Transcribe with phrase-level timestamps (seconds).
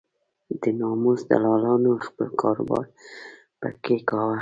[0.61, 2.85] د ناموس دلالانو خپل کار و بار
[3.59, 4.37] په کې کاوه.